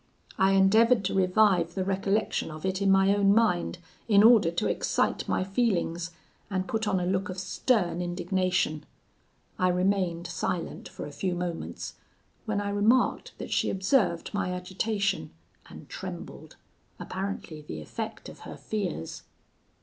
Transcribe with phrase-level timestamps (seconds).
[0.39, 3.77] I endeavoured to revive the recollection of it in my own mind,
[4.07, 6.09] in order to excite my feelings,
[6.49, 8.83] and put on a look of stern indignation.
[9.59, 11.97] I remained silent for a few moments,
[12.45, 15.29] when I remarked that she observed my agitation,
[15.69, 16.55] and trembled:
[16.99, 19.21] apparently the effect of her fears.